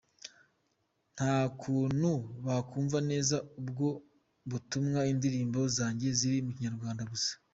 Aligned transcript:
Ntakuntu 1.15 2.11
bakumva 2.45 2.97
neza 3.11 3.37
ubwo 3.59 3.87
butumwa 4.49 4.99
indirimbo 5.11 5.59
zanjye 5.77 6.07
ziri 6.17 6.37
mu 6.45 6.51
Kinyarwanda 6.55 7.03
gusa. 7.11 7.33